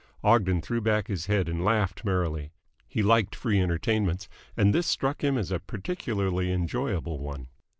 Ogden 0.23 0.61
threw 0.63 0.81
back 0.81 1.05
his 1.09 1.27
head 1.27 1.47
and 1.47 1.63
laughed 1.63 2.03
merrily. 2.03 2.51
He 2.87 3.03
liked 3.03 3.35
free 3.35 3.61
entertainments, 3.61 4.27
and 4.57 4.73
this 4.73 4.87
struck 4.87 5.23
him 5.23 5.37
as 5.37 5.51
a 5.51 5.59
particularly 5.59 6.51
enjoyable 6.51 7.19
one. 7.19 7.49